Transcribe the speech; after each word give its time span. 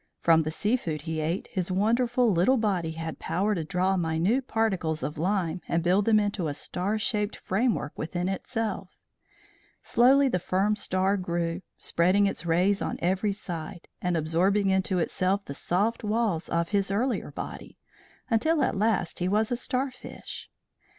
From 0.19 0.41
the 0.41 0.49
sea 0.49 0.77
food 0.77 1.03
he 1.03 1.19
ate 1.19 1.45
his 1.49 1.69
wonderful 1.71 2.31
little 2.31 2.57
body 2.57 2.93
had 2.93 3.19
power 3.19 3.53
to 3.53 3.63
draw 3.63 3.95
minute 3.97 4.47
particles 4.47 5.03
of 5.03 5.19
lime 5.19 5.61
and 5.67 5.83
build 5.83 6.05
them 6.05 6.19
into 6.19 6.47
a 6.47 6.55
star 6.55 6.97
shaped 6.97 7.35
framework 7.35 7.95
within 7.95 8.27
itself. 8.27 8.97
Slowly 9.83 10.27
the 10.27 10.39
firm 10.39 10.75
star 10.75 11.17
grew, 11.17 11.61
spreading 11.77 12.25
its 12.25 12.47
rays 12.47 12.81
on 12.81 12.97
every 12.99 13.31
side, 13.31 13.87
and 14.01 14.17
absorbing 14.17 14.71
into 14.71 14.97
itself 14.97 15.45
the 15.45 15.53
soft 15.53 16.03
walls 16.03 16.49
of 16.49 16.69
his 16.69 16.89
earlier 16.89 17.29
body, 17.29 17.77
until 18.27 18.63
at 18.63 18.75
last 18.75 19.19
he 19.19 19.27
was 19.27 19.51
a 19.51 19.55
starfish. 19.55 20.49